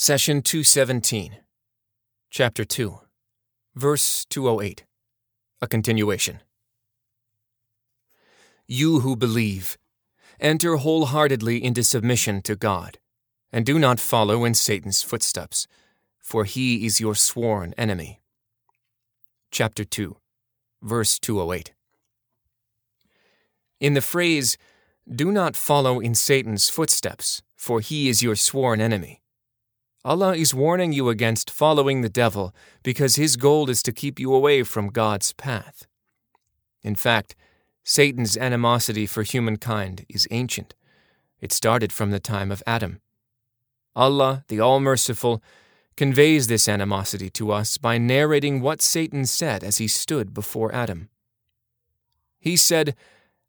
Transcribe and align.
Session 0.00 0.42
217, 0.42 1.38
Chapter 2.30 2.64
2, 2.64 3.00
Verse 3.74 4.24
208. 4.30 4.84
A 5.60 5.66
continuation. 5.66 6.38
You 8.68 9.00
who 9.00 9.16
believe, 9.16 9.76
enter 10.38 10.76
wholeheartedly 10.76 11.64
into 11.64 11.82
submission 11.82 12.42
to 12.42 12.54
God, 12.54 13.00
and 13.52 13.66
do 13.66 13.76
not 13.76 13.98
follow 13.98 14.44
in 14.44 14.54
Satan's 14.54 15.02
footsteps, 15.02 15.66
for 16.20 16.44
he 16.44 16.86
is 16.86 17.00
your 17.00 17.16
sworn 17.16 17.74
enemy. 17.76 18.20
Chapter 19.50 19.84
2, 19.84 20.16
Verse 20.80 21.18
208. 21.18 21.72
In 23.80 23.94
the 23.94 24.00
phrase, 24.00 24.56
do 25.12 25.32
not 25.32 25.56
follow 25.56 25.98
in 25.98 26.14
Satan's 26.14 26.70
footsteps, 26.70 27.42
for 27.56 27.80
he 27.80 28.08
is 28.08 28.22
your 28.22 28.36
sworn 28.36 28.80
enemy. 28.80 29.22
Allah 30.04 30.36
is 30.36 30.54
warning 30.54 30.92
you 30.92 31.08
against 31.08 31.50
following 31.50 32.02
the 32.02 32.08
devil 32.08 32.54
because 32.84 33.16
his 33.16 33.36
goal 33.36 33.68
is 33.68 33.82
to 33.82 33.92
keep 33.92 34.20
you 34.20 34.32
away 34.32 34.62
from 34.62 34.90
God's 34.90 35.32
path. 35.32 35.86
In 36.82 36.94
fact, 36.94 37.34
Satan's 37.82 38.36
animosity 38.36 39.06
for 39.06 39.24
humankind 39.24 40.06
is 40.08 40.28
ancient. 40.30 40.74
It 41.40 41.52
started 41.52 41.92
from 41.92 42.10
the 42.10 42.20
time 42.20 42.52
of 42.52 42.62
Adam. 42.66 43.00
Allah, 43.96 44.44
the 44.46 44.60
All 44.60 44.78
Merciful, 44.78 45.42
conveys 45.96 46.46
this 46.46 46.68
animosity 46.68 47.28
to 47.30 47.50
us 47.50 47.76
by 47.76 47.98
narrating 47.98 48.60
what 48.60 48.80
Satan 48.80 49.26
said 49.26 49.64
as 49.64 49.78
he 49.78 49.88
stood 49.88 50.32
before 50.32 50.72
Adam. 50.72 51.08
He 52.38 52.56
said, 52.56 52.94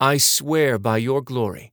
I 0.00 0.16
swear 0.16 0.76
by 0.76 0.96
your 0.96 1.22
glory, 1.22 1.72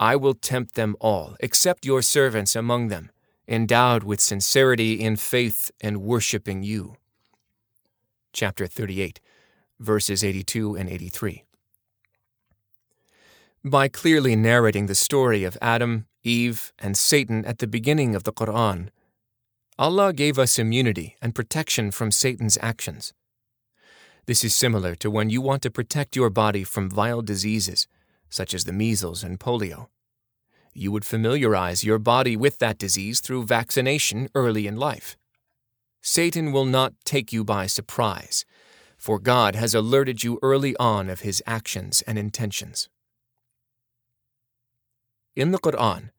I 0.00 0.16
will 0.16 0.32
tempt 0.32 0.74
them 0.74 0.96
all, 1.00 1.36
except 1.40 1.84
your 1.84 2.00
servants 2.00 2.56
among 2.56 2.88
them 2.88 3.10
endowed 3.48 4.02
with 4.02 4.20
sincerity 4.20 4.94
in 4.94 5.16
faith 5.16 5.70
and 5.80 6.02
worshiping 6.02 6.62
you. 6.62 6.96
Chapter 8.32 8.66
38, 8.66 9.20
verses 9.78 10.24
82 10.24 10.74
and 10.76 10.88
83. 10.88 11.44
By 13.64 13.88
clearly 13.88 14.36
narrating 14.36 14.86
the 14.86 14.94
story 14.94 15.44
of 15.44 15.58
Adam, 15.60 16.06
Eve, 16.22 16.72
and 16.78 16.96
Satan 16.96 17.44
at 17.44 17.58
the 17.58 17.66
beginning 17.66 18.14
of 18.14 18.24
the 18.24 18.32
Quran, 18.32 18.88
Allah 19.78 20.12
gave 20.12 20.38
us 20.38 20.58
immunity 20.58 21.16
and 21.20 21.34
protection 21.34 21.90
from 21.90 22.10
Satan's 22.10 22.58
actions. 22.60 23.12
This 24.26 24.42
is 24.42 24.54
similar 24.54 24.94
to 24.96 25.10
when 25.10 25.30
you 25.30 25.40
want 25.40 25.62
to 25.62 25.70
protect 25.70 26.16
your 26.16 26.30
body 26.30 26.64
from 26.64 26.90
vile 26.90 27.22
diseases, 27.22 27.86
such 28.28 28.54
as 28.54 28.64
the 28.64 28.72
measles 28.72 29.22
and 29.22 29.38
polio 29.38 29.88
you 30.76 30.92
would 30.92 31.04
familiarize 31.04 31.84
your 31.84 31.98
body 31.98 32.36
with 32.36 32.58
that 32.58 32.78
disease 32.78 33.20
through 33.20 33.44
vaccination 33.44 34.28
early 34.34 34.66
in 34.66 34.76
life. 34.76 35.16
Satan 36.02 36.52
will 36.52 36.64
not 36.64 36.94
take 37.04 37.32
you 37.32 37.42
by 37.42 37.66
surprise, 37.66 38.44
for 38.96 39.18
God 39.18 39.54
has 39.54 39.74
alerted 39.74 40.22
you 40.22 40.38
early 40.42 40.76
on 40.76 41.10
of 41.10 41.20
his 41.20 41.42
actions 41.46 42.02
and 42.02 42.18
intentions. 42.18 42.88
In 45.34 45.50
the 45.50 45.58
Quran, 45.58 46.10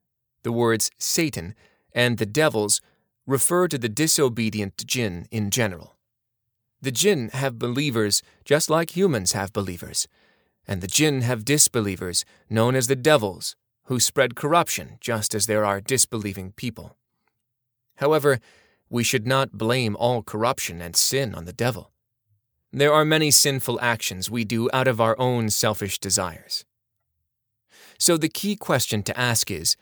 the 0.43 0.51
words 0.51 0.91
Satan 0.97 1.55
and 1.93 2.17
the 2.17 2.25
devils 2.25 2.81
refer 3.25 3.67
to 3.67 3.77
the 3.77 3.89
disobedient 3.89 4.85
jinn 4.85 5.27
in 5.31 5.49
general. 5.51 5.97
The 6.81 6.91
jinn 6.91 7.29
have 7.33 7.57
believers 7.57 8.21
just 8.45 8.69
like 8.69 8.95
humans 8.95 9.31
have 9.31 9.51
believers, 9.51 10.07
and 10.67 10.81
the 10.81 10.87
jinn 10.87 11.21
have 11.21 11.45
disbelievers 11.45 12.23
known 12.49 12.75
as 12.75 12.87
the 12.87 12.95
devils 12.95 13.55
who 13.87 13.99
spread 13.99 14.35
corruption 14.35 14.97
just 14.99 15.33
as 15.33 15.47
there 15.47 15.65
are 15.65 15.81
disbelieving 15.81 16.51
people. 16.51 16.97
However, 17.97 18.39
we 18.89 19.03
should 19.03 19.25
not 19.25 19.53
blame 19.53 19.95
all 19.97 20.23
corruption 20.23 20.81
and 20.81 20.95
sin 20.95 21.33
on 21.33 21.45
the 21.45 21.53
devil. 21.53 21.91
There 22.71 22.93
are 22.93 23.05
many 23.05 23.31
sinful 23.31 23.79
actions 23.81 24.29
we 24.29 24.43
do 24.43 24.69
out 24.73 24.87
of 24.87 25.01
our 25.01 25.17
own 25.19 25.49
selfish 25.49 25.99
desires. 25.99 26.65
So 27.97 28.17
the 28.17 28.29
key 28.29 28.55
question 28.55 29.03
to 29.03 29.17
ask 29.17 29.49
is 29.49 29.75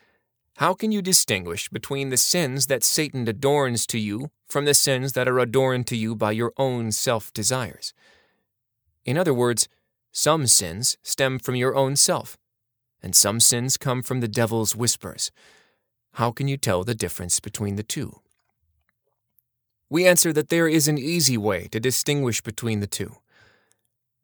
how 0.57 0.73
can 0.73 0.91
you 0.91 1.01
distinguish 1.01 1.67
between 1.67 2.09
the 2.09 2.17
sins 2.17 2.67
that 2.67 2.83
Satan 2.83 3.27
adorns 3.27 3.85
to 3.87 3.99
you 3.99 4.29
from 4.47 4.65
the 4.65 4.73
sins 4.73 5.11
that 5.13 5.27
are 5.27 5.39
adorned 5.39 5.87
to 5.87 5.97
you 5.97 6.15
by 6.15 6.31
your 6.31 6.53
own 6.57 6.91
self 6.91 7.33
desires? 7.33 7.93
In 9.03 9.17
other 9.17 9.33
words, 9.33 9.67
some 10.11 10.47
sins 10.47 10.95
stem 11.03 11.39
from 11.39 11.55
your 11.55 11.75
own 11.75 11.95
self, 11.97 12.37
and 13.01 13.15
some 13.15 13.39
sins 13.39 13.77
come 13.77 14.01
from 14.01 14.19
the 14.19 14.27
devil's 14.27 14.75
whispers. 14.75 15.31
How 16.13 16.31
can 16.31 16.47
you 16.47 16.57
tell 16.57 16.83
the 16.83 16.95
difference 16.95 17.39
between 17.39 17.75
the 17.75 17.83
two? 17.83 18.21
We 19.89 20.07
answer 20.07 20.33
that 20.33 20.49
there 20.49 20.67
is 20.67 20.87
an 20.87 20.97
easy 20.97 21.37
way 21.37 21.67
to 21.71 21.79
distinguish 21.79 22.41
between 22.41 22.79
the 22.79 22.87
two. 22.87 23.17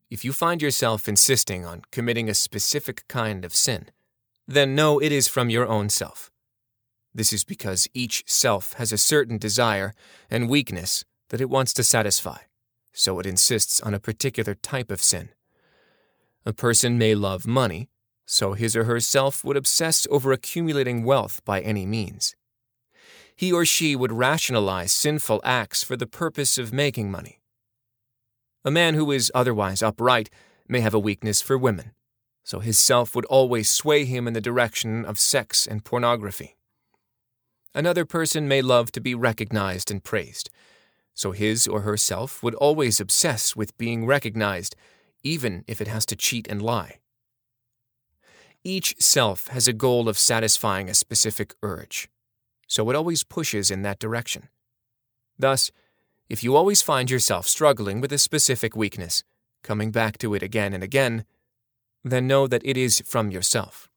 If 0.10 0.26
you 0.26 0.34
find 0.34 0.62
yourself 0.62 1.08
insisting 1.08 1.66
on 1.66 1.84
committing 1.92 2.30
a 2.30 2.34
specific 2.34 3.08
kind 3.08 3.46
of 3.46 3.56
sin, 3.56 3.90
then 4.48 4.76
know 4.76 5.00
it 5.00 5.12
is 5.12 5.28
from 5.28 5.50
your 5.50 5.68
own 5.68 5.90
self. 5.90 6.32
This 7.14 7.32
is 7.32 7.44
because 7.44 7.88
each 7.94 8.24
self 8.26 8.74
has 8.74 8.92
a 8.92 8.98
certain 8.98 9.38
desire 9.38 9.94
and 10.30 10.50
weakness 10.50 11.06
that 11.30 11.42
it 11.42 11.50
wants 11.50 11.74
to 11.74 11.84
satisfy, 11.84 12.40
so 12.94 13.20
it 13.20 13.26
insists 13.26 13.80
on 13.82 13.94
a 13.94 14.00
particular 14.00 14.56
type 14.56 14.92
of 14.92 15.02
sin. 15.02 15.30
A 16.46 16.54
person 16.54 16.98
may 16.98 17.16
love 17.16 17.46
money 17.46 17.90
so 18.32 18.54
his 18.54 18.78
or 18.78 18.86
herself 18.86 19.44
would 19.44 19.58
obsess 19.58 20.08
over 20.10 20.32
accumulating 20.32 21.04
wealth 21.04 21.42
by 21.44 21.60
any 21.60 21.86
means. 21.86 22.34
He 23.36 23.52
or 23.52 23.66
she 23.66 23.94
would 23.94 24.14
rationalize 24.14 24.94
sinful 24.94 25.42
acts 25.44 25.84
for 25.84 25.98
the 25.98 26.08
purpose 26.08 26.58
of 26.58 26.72
making 26.72 27.12
money. 27.12 27.42
A 28.64 28.72
man 28.72 28.94
who 28.94 29.12
is 29.12 29.34
otherwise 29.36 29.84
upright 29.84 30.30
may 30.66 30.80
have 30.80 30.94
a 30.94 31.00
weakness 31.00 31.42
for 31.42 31.58
women, 31.58 31.92
so 32.42 32.60
his 32.60 32.80
self 32.80 33.18
would 33.18 33.26
always 33.26 33.70
sway 33.70 34.06
him 34.06 34.30
in 34.30 34.34
the 34.34 34.40
direction 34.40 35.04
of 35.04 35.20
sex 35.20 35.68
and 35.68 35.84
pornography. 35.84 36.56
Another 37.76 38.06
person 38.06 38.48
may 38.48 38.62
love 38.62 38.94
to 38.94 39.02
be 39.02 39.14
recognized 39.14 39.92
and 39.92 40.06
praised, 40.06 40.50
so 41.14 41.32
his 41.32 41.68
or 41.68 41.82
herself 41.82 42.42
would 42.42 42.56
always 42.56 43.02
obsess 43.02 43.58
with 43.58 43.78
being 43.78 44.06
recognized, 44.06 44.74
even 45.22 45.66
if 45.68 45.82
it 45.82 45.90
has 45.90 46.06
to 46.06 46.16
cheat 46.16 46.48
and 46.48 46.62
lie. 46.62 47.00
Each 48.64 48.96
self 49.00 49.48
has 49.48 49.68
a 49.68 49.74
goal 49.74 50.08
of 50.08 50.20
satisfying 50.20 50.88
a 50.88 50.94
specific 50.94 51.56
urge, 51.64 52.10
so 52.68 52.90
it 52.90 52.96
always 52.96 53.24
pushes 53.24 53.72
in 53.72 53.82
that 53.82 54.00
direction. 54.00 54.50
Thus, 55.40 55.72
if 56.30 56.44
you 56.44 56.56
always 56.56 56.84
find 56.84 57.10
yourself 57.10 57.48
struggling 57.48 58.02
with 58.02 58.14
a 58.14 58.20
specific 58.20 58.76
weakness, 58.76 59.24
coming 59.64 59.92
back 59.92 60.18
to 60.20 60.36
it 60.36 60.44
again 60.44 60.74
and 60.74 60.84
again, 60.84 61.26
then 62.04 62.28
know 62.28 62.46
that 62.48 62.62
it 62.64 62.78
is 62.78 63.02
from 63.06 63.32
yourself. 63.32 63.90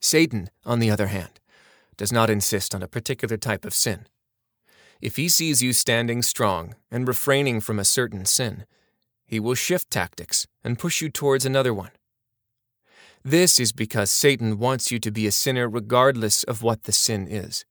Satan, 0.00 0.48
on 0.64 0.78
the 0.78 0.90
other 0.90 1.08
hand, 1.08 1.40
does 1.96 2.12
not 2.12 2.30
insist 2.30 2.74
on 2.74 2.82
a 2.82 2.88
particular 2.88 3.36
type 3.36 3.64
of 3.64 3.74
sin. 3.74 4.06
If 5.00 5.16
he 5.16 5.28
sees 5.28 5.62
you 5.62 5.72
standing 5.72 6.22
strong 6.22 6.74
and 6.90 7.08
refraining 7.08 7.60
from 7.60 7.78
a 7.78 7.84
certain 7.84 8.24
sin, 8.24 8.64
he 9.26 9.40
will 9.40 9.54
shift 9.54 9.90
tactics 9.90 10.46
and 10.62 10.78
push 10.78 11.00
you 11.00 11.10
towards 11.10 11.44
another 11.44 11.74
one. 11.74 11.90
This 13.22 13.60
is 13.60 13.72
because 13.72 14.10
Satan 14.10 14.58
wants 14.58 14.90
you 14.90 14.98
to 15.00 15.10
be 15.10 15.26
a 15.26 15.32
sinner 15.32 15.68
regardless 15.68 16.42
of 16.44 16.62
what 16.62 16.84
the 16.84 16.92
sin 16.92 17.28
is. 17.28 17.66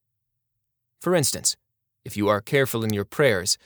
For 1.00 1.14
instance, 1.14 1.56
if 2.04 2.16
you 2.16 2.28
are 2.28 2.40
careful 2.40 2.84
in 2.84 2.92
your 2.92 3.04
prayers, 3.04 3.58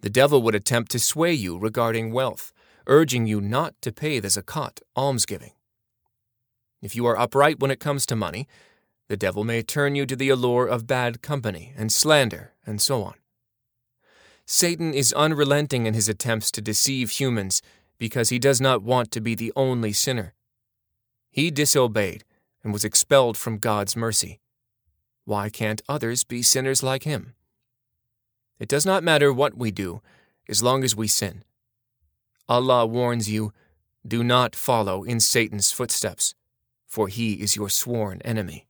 the 0.00 0.10
devil 0.10 0.42
would 0.42 0.54
attempt 0.54 0.90
to 0.92 0.98
sway 0.98 1.32
you 1.32 1.56
regarding 1.56 2.12
wealth, 2.12 2.52
urging 2.86 3.26
you 3.26 3.40
not 3.40 3.74
to 3.82 3.92
pay 3.92 4.18
the 4.18 4.28
zakat, 4.28 4.80
almsgiving. 4.96 5.52
If 6.82 6.96
you 6.96 7.06
are 7.06 7.18
upright 7.18 7.60
when 7.60 7.70
it 7.70 7.80
comes 7.80 8.04
to 8.06 8.16
money, 8.16 8.48
the 9.08 9.16
devil 9.16 9.44
may 9.44 9.62
turn 9.62 9.94
you 9.94 10.06
to 10.06 10.16
the 10.16 10.28
allure 10.28 10.66
of 10.66 10.86
bad 10.86 11.22
company 11.22 11.72
and 11.76 11.92
slander, 11.92 12.52
and 12.66 12.80
so 12.80 13.02
on. 13.02 13.14
Satan 14.44 14.92
is 14.92 15.12
unrelenting 15.12 15.86
in 15.86 15.94
his 15.94 16.08
attempts 16.08 16.50
to 16.52 16.60
deceive 16.60 17.10
humans 17.10 17.62
because 17.98 18.30
he 18.30 18.38
does 18.38 18.60
not 18.60 18.82
want 18.82 19.10
to 19.12 19.20
be 19.20 19.34
the 19.34 19.52
only 19.54 19.92
sinner. 19.92 20.34
He 21.30 21.50
disobeyed 21.50 22.24
and 22.62 22.72
was 22.72 22.84
expelled 22.84 23.36
from 23.36 23.58
God's 23.58 23.96
mercy. 23.96 24.40
Why 25.24 25.50
can't 25.50 25.82
others 25.88 26.24
be 26.24 26.42
sinners 26.42 26.82
like 26.82 27.02
him? 27.02 27.34
It 28.58 28.68
does 28.68 28.86
not 28.86 29.04
matter 29.04 29.32
what 29.32 29.56
we 29.56 29.70
do, 29.70 30.00
as 30.48 30.62
long 30.62 30.82
as 30.82 30.96
we 30.96 31.06
sin. 31.06 31.44
Allah 32.48 32.86
warns 32.86 33.28
you 33.30 33.52
do 34.06 34.24
not 34.24 34.56
follow 34.56 35.04
in 35.04 35.20
Satan's 35.20 35.70
footsteps, 35.70 36.34
for 36.86 37.08
he 37.08 37.34
is 37.34 37.56
your 37.56 37.68
sworn 37.68 38.22
enemy. 38.22 38.66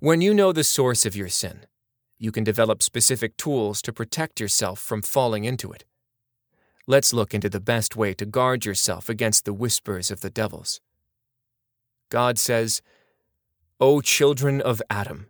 When 0.00 0.20
you 0.20 0.32
know 0.32 0.52
the 0.52 0.64
source 0.64 1.04
of 1.04 1.14
your 1.14 1.28
sin, 1.28 1.66
you 2.18 2.32
can 2.32 2.44
develop 2.44 2.82
specific 2.82 3.36
tools 3.36 3.82
to 3.82 3.92
protect 3.92 4.40
yourself 4.40 4.78
from 4.78 5.02
falling 5.02 5.44
into 5.44 5.72
it. 5.72 5.84
Let's 6.86 7.14
look 7.14 7.32
into 7.32 7.48
the 7.48 7.60
best 7.60 7.96
way 7.96 8.12
to 8.14 8.26
guard 8.26 8.66
yourself 8.66 9.08
against 9.08 9.44
the 9.44 9.54
whispers 9.54 10.10
of 10.10 10.20
the 10.20 10.28
devils. 10.28 10.80
God 12.10 12.38
says, 12.38 12.82
O 13.80 14.00
children 14.00 14.60
of 14.60 14.82
Adam, 14.90 15.28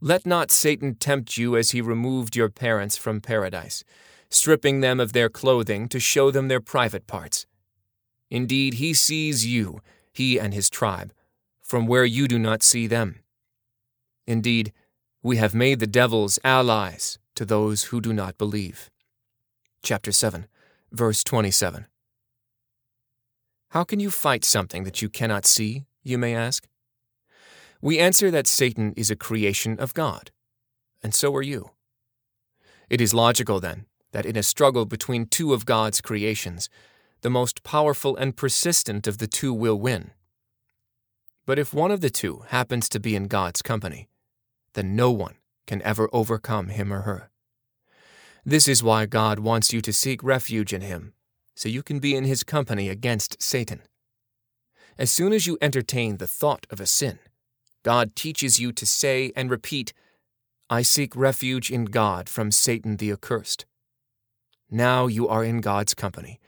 Let 0.00 0.26
not 0.26 0.50
Satan 0.50 0.96
tempt 0.96 1.38
you 1.38 1.56
as 1.56 1.70
he 1.70 1.80
removed 1.80 2.34
your 2.34 2.48
parents 2.48 2.96
from 2.96 3.20
paradise, 3.20 3.84
stripping 4.28 4.80
them 4.80 4.98
of 4.98 5.12
their 5.12 5.28
clothing 5.28 5.88
to 5.88 6.00
show 6.00 6.32
them 6.32 6.48
their 6.48 6.60
private 6.60 7.06
parts. 7.06 7.46
Indeed, 8.28 8.74
he 8.74 8.92
sees 8.92 9.46
you, 9.46 9.80
he 10.12 10.40
and 10.40 10.52
his 10.52 10.68
tribe, 10.68 11.12
from 11.60 11.86
where 11.86 12.04
you 12.04 12.26
do 12.26 12.38
not 12.38 12.62
see 12.62 12.88
them. 12.88 13.20
Indeed, 14.26 14.72
we 15.22 15.36
have 15.36 15.54
made 15.54 15.78
the 15.78 15.86
devils 15.86 16.40
allies 16.42 17.18
to 17.36 17.44
those 17.44 17.84
who 17.84 18.00
do 18.00 18.12
not 18.12 18.36
believe. 18.36 18.90
Chapter 19.84 20.10
7, 20.10 20.46
verse 20.92 21.24
27. 21.24 21.86
How 23.70 23.84
can 23.84 24.00
you 24.00 24.10
fight 24.10 24.44
something 24.44 24.84
that 24.84 25.00
you 25.00 25.08
cannot 25.08 25.46
see, 25.46 25.86
you 26.02 26.18
may 26.18 26.34
ask? 26.34 26.68
We 27.80 27.98
answer 27.98 28.30
that 28.30 28.46
Satan 28.46 28.92
is 28.96 29.10
a 29.10 29.16
creation 29.16 29.78
of 29.80 29.94
God, 29.94 30.30
and 31.02 31.14
so 31.14 31.34
are 31.34 31.42
you. 31.42 31.70
It 32.88 33.00
is 33.00 33.14
logical, 33.14 33.58
then, 33.58 33.86
that 34.12 34.26
in 34.26 34.36
a 34.36 34.42
struggle 34.42 34.84
between 34.84 35.26
two 35.26 35.54
of 35.54 35.66
God's 35.66 36.00
creations, 36.00 36.68
the 37.22 37.30
most 37.30 37.62
powerful 37.64 38.14
and 38.16 38.36
persistent 38.36 39.06
of 39.06 39.18
the 39.18 39.26
two 39.26 39.54
will 39.54 39.80
win. 39.80 40.10
But 41.46 41.58
if 41.58 41.74
one 41.74 41.90
of 41.90 42.02
the 42.02 42.10
two 42.10 42.44
happens 42.48 42.88
to 42.90 43.00
be 43.00 43.16
in 43.16 43.26
God's 43.26 43.62
company, 43.62 44.08
then 44.74 44.94
no 44.94 45.10
one 45.10 45.36
can 45.66 45.82
ever 45.82 46.08
overcome 46.12 46.68
him 46.68 46.92
or 46.92 47.00
her. 47.00 47.31
This 48.44 48.66
is 48.66 48.82
why 48.82 49.06
God 49.06 49.38
wants 49.38 49.72
you 49.72 49.80
to 49.82 49.92
seek 49.92 50.22
refuge 50.24 50.72
in 50.72 50.80
Him, 50.80 51.12
so 51.54 51.68
you 51.68 51.82
can 51.82 52.00
be 52.00 52.16
in 52.16 52.24
His 52.24 52.42
company 52.42 52.88
against 52.88 53.40
Satan. 53.40 53.82
As 54.98 55.12
soon 55.12 55.32
as 55.32 55.46
you 55.46 55.58
entertain 55.60 56.16
the 56.16 56.26
thought 56.26 56.66
of 56.68 56.80
a 56.80 56.86
sin, 56.86 57.20
God 57.84 58.16
teaches 58.16 58.58
you 58.58 58.72
to 58.72 58.84
say 58.84 59.32
and 59.36 59.48
repeat, 59.48 59.92
I 60.68 60.82
seek 60.82 61.14
refuge 61.14 61.70
in 61.70 61.84
God 61.84 62.28
from 62.28 62.50
Satan 62.50 62.96
the 62.96 63.12
accursed. 63.12 63.64
Now 64.70 65.06
you 65.06 65.28
are 65.28 65.44
in 65.44 65.60
God's 65.60 65.94
company, 65.94 66.40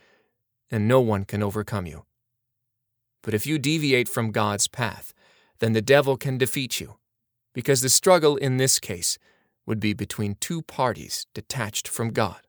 and 0.70 0.88
no 0.88 1.00
one 1.00 1.24
can 1.24 1.42
overcome 1.42 1.86
you. 1.86 2.06
But 3.22 3.34
if 3.34 3.46
you 3.46 3.58
deviate 3.58 4.08
from 4.08 4.32
God's 4.32 4.66
path, 4.66 5.14
then 5.60 5.74
the 5.74 5.82
devil 5.82 6.16
can 6.16 6.38
defeat 6.38 6.80
you, 6.80 6.96
because 7.52 7.82
the 7.82 7.88
struggle 7.88 8.36
in 8.36 8.56
this 8.56 8.80
case 8.80 9.16
would 9.66 9.80
be 9.80 9.92
between 9.92 10.36
two 10.40 10.62
parties 10.62 11.26
detached 11.34 11.88
from 11.88 12.10
God. 12.10 12.40